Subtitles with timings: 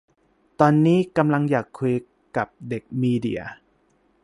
[0.59, 1.93] ตอนนี้ กำลังอยากคุย
[2.37, 3.41] กับเด็กมีเดีย